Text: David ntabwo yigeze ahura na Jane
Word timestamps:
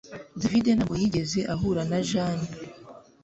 David 0.41 0.65
ntabwo 0.75 0.93
yigeze 1.01 1.39
ahura 1.53 1.81
na 1.91 1.99
Jane 2.09 2.47